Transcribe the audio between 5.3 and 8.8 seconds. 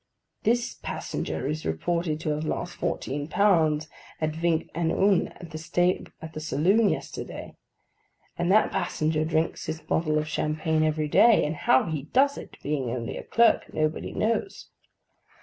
in the saloon yesterday; and that